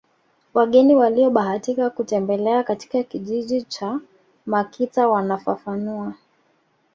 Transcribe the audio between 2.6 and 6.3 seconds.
katika kijiji cha Makita wanafafanua